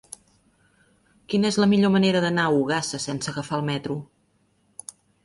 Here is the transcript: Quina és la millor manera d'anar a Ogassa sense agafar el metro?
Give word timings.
Quina 1.33 1.51
és 1.53 1.59
la 1.63 1.67
millor 1.73 1.93
manera 1.95 2.21
d'anar 2.25 2.45
a 2.45 2.55
Ogassa 2.63 3.01
sense 3.05 3.29
agafar 3.33 3.57
el 3.61 3.67
metro? 3.69 3.99